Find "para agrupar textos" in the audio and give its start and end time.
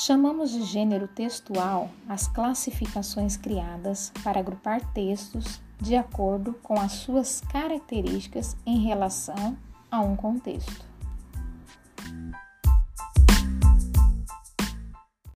4.22-5.60